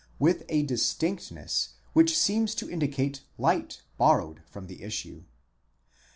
[0.17, 5.25] with a distinctness which seems to indicate light borrowed from the issue.